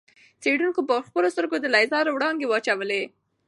څېړونکو 0.41 0.81
پر 0.89 0.99
خپلو 1.07 1.27
سترګو 1.33 1.57
د 1.59 1.65
لېزر 1.73 2.05
وړانګې 2.11 2.45
واچولې. 2.49 3.03